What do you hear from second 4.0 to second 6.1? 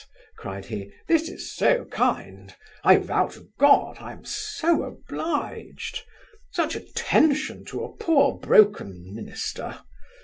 am so obliged